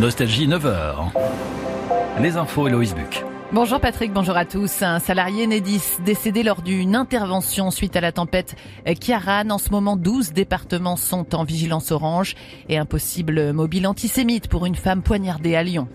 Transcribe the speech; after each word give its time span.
Nostalgie 0.00 0.48
9h. 0.48 1.10
Les 2.22 2.38
infos 2.38 2.66
Eloïse 2.68 2.94
Buc. 2.94 3.22
Bonjour 3.52 3.80
Patrick, 3.80 4.14
bonjour 4.14 4.34
à 4.34 4.46
tous. 4.46 4.80
Un 4.80 4.98
salarié 4.98 5.46
Nedis 5.46 5.82
décédé 6.06 6.42
lors 6.42 6.62
d'une 6.62 6.96
intervention 6.96 7.70
suite 7.70 7.96
à 7.96 8.00
la 8.00 8.10
tempête 8.10 8.56
Kiaran. 8.98 9.50
En 9.50 9.58
ce 9.58 9.68
moment, 9.68 9.98
12 9.98 10.32
départements 10.32 10.96
sont 10.96 11.34
en 11.34 11.44
vigilance 11.44 11.92
orange 11.92 12.34
et 12.70 12.78
un 12.78 12.86
possible 12.86 13.52
mobile 13.52 13.86
antisémite 13.86 14.48
pour 14.48 14.64
une 14.64 14.74
femme 14.74 15.02
poignardée 15.02 15.54
à 15.54 15.62
Lyon. 15.62 15.86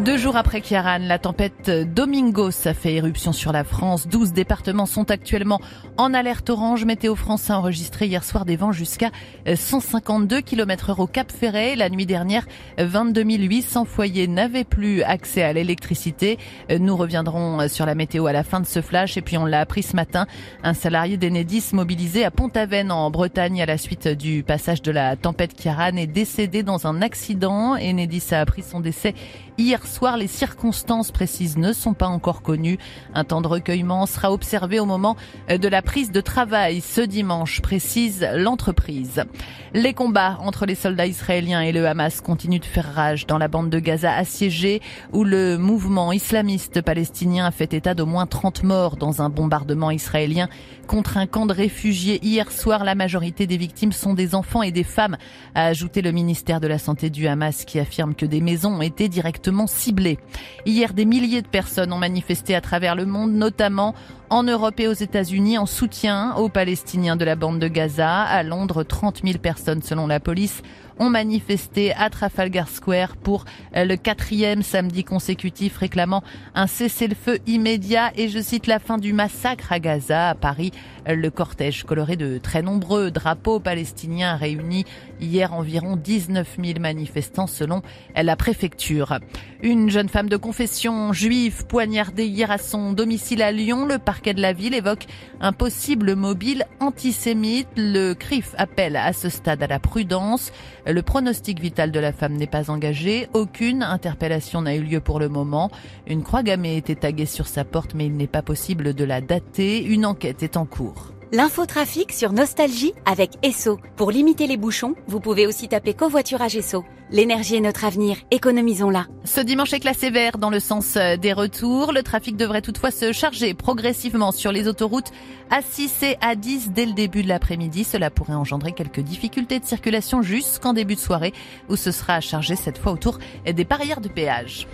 Deux 0.00 0.16
jours 0.16 0.34
après 0.36 0.60
Kiaran, 0.60 0.98
la 0.98 1.20
tempête 1.20 1.70
Domingos 1.70 2.66
a 2.66 2.74
fait 2.74 2.94
éruption 2.94 3.32
sur 3.32 3.52
la 3.52 3.62
France. 3.62 4.08
12 4.08 4.32
départements 4.32 4.86
sont 4.86 5.08
actuellement 5.08 5.60
en 5.98 6.12
alerte 6.12 6.50
orange. 6.50 6.84
Météo 6.84 7.14
France 7.14 7.48
a 7.48 7.56
enregistré 7.60 8.06
hier 8.06 8.24
soir 8.24 8.44
des 8.44 8.56
vents 8.56 8.72
jusqu'à 8.72 9.12
152 9.46 10.40
km 10.40 10.90
heure 10.90 10.98
au 10.98 11.06
Cap 11.06 11.30
Ferret. 11.30 11.76
La 11.76 11.90
nuit 11.90 12.06
dernière, 12.06 12.44
22 12.76 13.22
800 13.22 13.84
foyers 13.84 14.26
n'avaient 14.26 14.64
plus 14.64 15.04
accès 15.04 15.44
à 15.44 15.52
l'électricité. 15.52 16.38
Nous 16.76 16.96
reviendrons 16.96 17.68
sur 17.68 17.86
la 17.86 17.94
météo 17.94 18.26
à 18.26 18.32
la 18.32 18.42
fin 18.42 18.58
de 18.58 18.66
ce 18.66 18.82
flash. 18.82 19.16
Et 19.16 19.22
puis 19.22 19.38
on 19.38 19.46
l'a 19.46 19.60
appris 19.60 19.84
ce 19.84 19.94
matin, 19.94 20.26
un 20.64 20.74
salarié 20.74 21.18
d'Enedis 21.18 21.70
mobilisé 21.72 22.24
à 22.24 22.32
Pont-Aven 22.32 22.90
en 22.90 23.12
Bretagne 23.12 23.62
à 23.62 23.66
la 23.66 23.78
suite 23.78 24.08
du 24.08 24.42
passage 24.42 24.82
de 24.82 24.90
la 24.90 25.14
tempête 25.14 25.54
Kiaran 25.54 25.96
est 25.98 26.08
décédé 26.08 26.64
dans 26.64 26.88
un 26.88 27.00
accident. 27.00 27.76
Enedis 27.76 28.24
a 28.32 28.40
appris 28.40 28.64
son 28.64 28.80
décès 28.80 29.14
hier 29.56 29.82
soir. 29.86 30.16
Les 30.16 30.26
circonstances 30.26 31.10
précises 31.10 31.56
ne 31.56 31.72
sont 31.72 31.94
pas 31.94 32.06
encore 32.06 32.42
connues. 32.42 32.78
Un 33.14 33.24
temps 33.24 33.40
de 33.40 33.48
recueillement 33.48 34.06
sera 34.06 34.32
observé 34.32 34.80
au 34.80 34.86
moment 34.86 35.16
euh, 35.50 35.58
de 35.58 35.68
la 35.68 35.82
prise 35.82 36.12
de 36.12 36.20
travail 36.20 36.80
ce 36.80 37.00
dimanche, 37.00 37.60
précise 37.60 38.26
l'entreprise. 38.34 39.24
Les 39.72 39.92
combats 39.92 40.38
entre 40.40 40.66
les 40.66 40.74
soldats 40.74 41.06
israéliens 41.06 41.60
et 41.60 41.72
le 41.72 41.86
Hamas 41.86 42.20
continuent 42.20 42.60
de 42.60 42.64
faire 42.64 42.94
rage 42.94 43.26
dans 43.26 43.38
la 43.38 43.48
bande 43.48 43.70
de 43.70 43.78
Gaza 43.78 44.14
assiégée 44.14 44.80
où 45.12 45.24
le 45.24 45.58
mouvement 45.58 46.12
islamiste 46.12 46.80
palestinien 46.80 47.46
a 47.46 47.50
fait 47.50 47.74
état 47.74 47.94
d'au 47.94 48.06
moins 48.06 48.26
30 48.26 48.62
morts 48.62 48.96
dans 48.96 49.22
un 49.22 49.30
bombardement 49.30 49.90
israélien 49.90 50.48
contre 50.86 51.16
un 51.16 51.26
camp 51.26 51.46
de 51.46 51.52
réfugiés. 51.52 52.20
Hier 52.22 52.52
soir, 52.52 52.84
la 52.84 52.94
majorité 52.94 53.46
des 53.46 53.56
victimes 53.56 53.92
sont 53.92 54.14
des 54.14 54.34
enfants 54.34 54.62
et 54.62 54.70
des 54.70 54.84
femmes, 54.84 55.16
a 55.54 55.66
ajouté 55.66 56.02
le 56.02 56.12
ministère 56.12 56.60
de 56.60 56.66
la 56.66 56.78
Santé 56.78 57.10
du 57.10 57.26
Hamas 57.26 57.64
qui 57.64 57.78
affirme 57.78 58.14
que 58.14 58.26
des 58.26 58.40
maisons 58.40 58.74
ont 58.74 58.82
été 58.82 59.08
directement 59.08 59.66
ciblées. 59.74 60.18
Hier, 60.66 60.94
des 60.94 61.04
milliers 61.04 61.42
de 61.42 61.48
personnes 61.48 61.92
ont 61.92 61.98
manifesté 61.98 62.54
à 62.54 62.60
travers 62.60 62.94
le 62.94 63.06
monde, 63.06 63.32
notamment 63.32 63.94
en 64.34 64.42
Europe 64.42 64.80
et 64.80 64.88
aux 64.88 64.92
États-Unis 64.92 65.58
en 65.58 65.66
soutien 65.66 66.34
aux 66.34 66.48
Palestiniens 66.48 67.14
de 67.14 67.24
la 67.24 67.36
bande 67.36 67.60
de 67.60 67.68
Gaza. 67.68 68.22
À 68.22 68.42
Londres, 68.42 68.82
30 68.82 69.20
000 69.22 69.38
personnes 69.38 69.80
selon 69.80 70.08
la 70.08 70.18
police 70.18 70.60
ont 70.98 71.10
manifesté 71.10 71.92
à 71.94 72.10
Trafalgar 72.10 72.68
Square 72.68 73.16
pour 73.16 73.44
le 73.74 73.96
quatrième 73.96 74.62
samedi 74.62 75.02
consécutif 75.02 75.76
réclamant 75.78 76.22
un 76.54 76.66
cessez-le-feu 76.66 77.38
immédiat 77.46 78.12
et 78.16 78.28
je 78.28 78.38
cite 78.40 78.66
la 78.66 78.78
fin 78.78 78.98
du 78.98 79.12
massacre 79.12 79.72
à 79.72 79.80
Gaza. 79.80 80.30
À 80.30 80.34
Paris, 80.34 80.72
le 81.06 81.28
cortège 81.30 81.84
coloré 81.84 82.16
de 82.16 82.38
très 82.38 82.62
nombreux 82.62 83.10
drapeaux 83.10 83.60
palestiniens 83.60 84.36
réunis 84.36 84.84
hier 85.20 85.52
environ 85.52 85.96
19 85.96 86.58
000 86.62 86.80
manifestants 86.80 87.46
selon 87.46 87.82
la 88.16 88.36
préfecture. 88.36 89.18
Une 89.62 89.90
jeune 89.90 90.08
femme 90.08 90.28
de 90.28 90.36
confession 90.36 91.12
juive 91.12 91.66
poignardée 91.66 92.26
hier 92.26 92.50
à 92.50 92.58
son 92.58 92.92
domicile 92.92 93.42
à 93.42 93.50
Lyon. 93.50 93.86
Le 93.86 93.98
de 94.32 94.40
la 94.40 94.52
ville 94.52 94.74
évoque 94.74 95.06
un 95.40 95.52
possible 95.52 96.14
mobile 96.14 96.64
antisémite. 96.80 97.68
Le 97.76 98.14
CRIF 98.14 98.54
appelle 98.58 98.96
à 98.96 99.12
ce 99.12 99.28
stade 99.28 99.62
à 99.62 99.66
la 99.66 99.78
prudence. 99.78 100.52
Le 100.86 101.02
pronostic 101.02 101.60
vital 101.60 101.90
de 101.90 102.00
la 102.00 102.12
femme 102.12 102.34
n'est 102.34 102.46
pas 102.46 102.70
engagé. 102.70 103.28
Aucune 103.32 103.82
interpellation 103.82 104.62
n'a 104.62 104.74
eu 104.74 104.82
lieu 104.82 105.00
pour 105.00 105.18
le 105.18 105.28
moment. 105.28 105.70
Une 106.06 106.22
croix 106.22 106.42
gammée 106.42 106.76
était 106.76 106.94
taguée 106.94 107.26
sur 107.26 107.46
sa 107.46 107.64
porte, 107.64 107.94
mais 107.94 108.06
il 108.06 108.16
n'est 108.16 108.26
pas 108.26 108.42
possible 108.42 108.94
de 108.94 109.04
la 109.04 109.20
dater. 109.20 109.82
Une 109.84 110.06
enquête 110.06 110.42
est 110.42 110.56
en 110.56 110.66
cours. 110.66 111.13
L'infotrafic 111.34 112.12
sur 112.12 112.32
Nostalgie 112.32 112.92
avec 113.06 113.32
Esso. 113.42 113.80
Pour 113.96 114.12
limiter 114.12 114.46
les 114.46 114.56
bouchons, 114.56 114.94
vous 115.08 115.18
pouvez 115.18 115.48
aussi 115.48 115.66
taper 115.66 115.92
covoiturage 115.92 116.54
Esso. 116.54 116.84
L'énergie 117.10 117.56
est 117.56 117.60
notre 117.60 117.84
avenir, 117.84 118.18
économisons-la. 118.30 119.06
Ce 119.24 119.40
dimanche 119.40 119.72
est 119.72 119.80
classé 119.80 120.10
vert 120.10 120.38
dans 120.38 120.48
le 120.48 120.60
sens 120.60 120.94
des 120.94 121.32
retours. 121.32 121.92
Le 121.92 122.04
trafic 122.04 122.36
devrait 122.36 122.62
toutefois 122.62 122.92
se 122.92 123.10
charger 123.10 123.52
progressivement 123.52 124.30
sur 124.30 124.52
les 124.52 124.68
autoroutes 124.68 125.10
A6 125.50 126.04
et 126.04 126.14
A10 126.24 126.72
dès 126.72 126.86
le 126.86 126.92
début 126.92 127.24
de 127.24 127.28
l'après-midi. 127.28 127.82
Cela 127.82 128.10
pourrait 128.10 128.34
engendrer 128.34 128.70
quelques 128.70 129.00
difficultés 129.00 129.58
de 129.58 129.64
circulation 129.64 130.22
jusqu'en 130.22 130.72
début 130.72 130.94
de 130.94 131.00
soirée 131.00 131.32
où 131.68 131.74
ce 131.74 131.90
sera 131.90 132.20
chargé 132.20 132.54
cette 132.54 132.78
fois 132.78 132.92
autour 132.92 133.18
des 133.44 133.64
barrières 133.64 134.00
de 134.00 134.08
péage. 134.08 134.68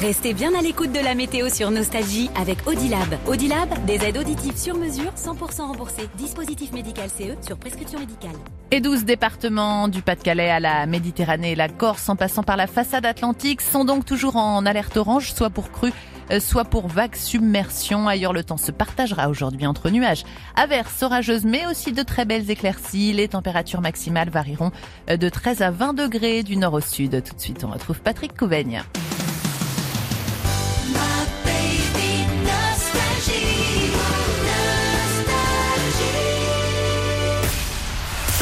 Restez 0.00 0.32
bien 0.32 0.54
à 0.54 0.62
l'écoute 0.62 0.92
de 0.92 1.00
la 1.00 1.16
météo 1.16 1.48
sur 1.48 1.72
Nostalgie 1.72 2.30
avec 2.36 2.68
Audilab. 2.68 3.18
Audilab, 3.26 3.84
des 3.84 3.96
aides 3.96 4.18
auditives 4.18 4.56
sur 4.56 4.76
mesure, 4.76 5.12
100% 5.16 5.62
remboursées. 5.62 6.08
Dispositif 6.16 6.70
médical 6.70 7.08
CE 7.08 7.34
sur 7.44 7.56
prescription 7.56 7.98
médicale. 7.98 8.36
Et 8.70 8.80
12 8.80 9.04
départements 9.04 9.88
du 9.88 10.02
Pas-de-Calais 10.02 10.50
à 10.50 10.60
la 10.60 10.86
Méditerranée 10.86 11.52
et 11.52 11.54
la 11.56 11.68
Corse 11.68 12.08
en 12.08 12.14
passant 12.14 12.44
par 12.44 12.56
la 12.56 12.68
façade 12.68 13.06
atlantique 13.06 13.60
sont 13.60 13.84
donc 13.84 14.04
toujours 14.04 14.36
en 14.36 14.64
alerte 14.66 14.96
orange, 14.96 15.32
soit 15.32 15.50
pour 15.50 15.72
crue, 15.72 15.92
soit 16.38 16.64
pour 16.64 16.86
vague 16.86 17.16
submersion. 17.16 18.06
Ailleurs, 18.06 18.32
le 18.32 18.44
temps 18.44 18.56
se 18.56 18.70
partagera 18.70 19.28
aujourd'hui 19.28 19.66
entre 19.66 19.90
nuages, 19.90 20.22
averses 20.54 21.02
orageuses, 21.02 21.44
mais 21.44 21.66
aussi 21.66 21.90
de 21.90 22.04
très 22.04 22.24
belles 22.24 22.52
éclaircies. 22.52 23.12
Les 23.14 23.26
températures 23.26 23.80
maximales 23.80 24.30
varieront 24.30 24.70
de 25.08 25.28
13 25.28 25.60
à 25.62 25.72
20 25.72 25.94
degrés 25.94 26.44
du 26.44 26.56
nord 26.56 26.74
au 26.74 26.80
sud. 26.80 27.20
Tout 27.24 27.34
de 27.34 27.40
suite, 27.40 27.64
on 27.64 27.72
retrouve 27.72 28.00
Patrick 28.00 28.36
Couvaigne. 28.36 28.84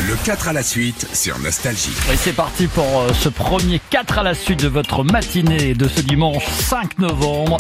Le 0.07 0.15
4 0.25 0.49
à 0.49 0.53
la 0.53 0.63
suite 0.63 1.09
sur 1.15 1.37
Nostalgie. 1.41 1.97
Et 2.13 2.17
c'est 2.17 2.33
parti 2.33 2.69
pour 2.69 2.85
euh, 2.85 3.13
ce 3.13 3.29
premier 3.29 3.81
4 3.91 4.19
à 4.19 4.23
la 4.23 4.35
suite 4.35 4.63
de 4.63 4.69
votre 4.69 5.03
matinée 5.03 5.75
de 5.75 5.89
ce 5.89 6.01
dimanche 6.01 6.47
5 6.47 7.01
novembre. 7.01 7.57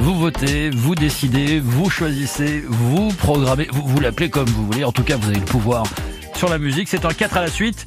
Vous 0.00 0.14
votez, 0.18 0.70
vous 0.70 0.96
décidez, 0.96 1.60
vous 1.60 1.88
choisissez, 1.88 2.64
vous 2.66 3.10
programmez, 3.10 3.68
vous, 3.70 4.00
l'appelez 4.00 4.28
comme 4.28 4.46
vous 4.46 4.66
voulez. 4.66 4.82
En 4.82 4.90
tout 4.90 5.04
cas, 5.04 5.16
vous 5.16 5.28
avez 5.28 5.38
le 5.38 5.44
pouvoir 5.44 5.84
sur 6.34 6.48
la 6.48 6.58
musique. 6.58 6.88
C'est 6.88 7.04
un 7.04 7.12
4 7.12 7.36
à 7.36 7.42
la 7.42 7.48
suite. 7.50 7.86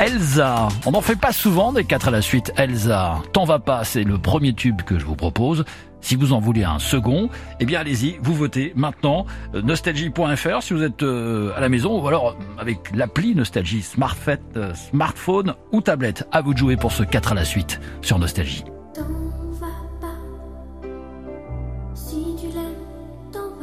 Elsa, 0.00 0.66
on 0.84 0.90
n'en 0.90 1.00
fait 1.00 1.14
pas 1.14 1.32
souvent 1.32 1.72
des 1.72 1.84
4 1.84 2.08
à 2.08 2.10
la 2.10 2.22
suite. 2.22 2.52
Elsa, 2.56 3.22
t'en 3.32 3.44
va 3.44 3.60
pas, 3.60 3.84
c'est 3.84 4.02
le 4.02 4.18
premier 4.18 4.54
tube 4.54 4.82
que 4.82 4.98
je 4.98 5.04
vous 5.04 5.14
propose. 5.14 5.64
Si 6.04 6.16
vous 6.16 6.34
en 6.34 6.38
voulez 6.38 6.64
un 6.64 6.78
second, 6.78 7.30
eh 7.60 7.64
bien 7.64 7.80
allez-y, 7.80 8.18
vous 8.20 8.34
votez 8.34 8.74
maintenant. 8.76 9.24
Euh, 9.54 9.62
nostalgie.fr 9.62 10.62
si 10.62 10.74
vous 10.74 10.82
êtes 10.82 11.02
euh, 11.02 11.56
à 11.56 11.60
la 11.60 11.70
maison 11.70 11.98
ou 11.98 12.06
alors 12.06 12.32
euh, 12.32 12.60
avec 12.60 12.94
l'appli 12.94 13.34
Nostalgie 13.34 13.80
smartphone, 13.80 15.54
ou 15.72 15.80
tablette. 15.80 16.28
À 16.30 16.42
vous 16.42 16.52
de 16.52 16.58
jouer 16.58 16.76
pour 16.76 16.92
ce 16.92 17.04
4 17.04 17.32
à 17.32 17.34
la 17.34 17.46
suite 17.46 17.80
sur 18.02 18.18
Nostalgie. 18.18 18.64
T'en 18.92 19.00
vas 19.52 19.66
pas. 19.98 20.88
Si 21.94 22.36
tu 22.38 22.48
l'aimes, 22.48 22.84
t'en 23.32 23.54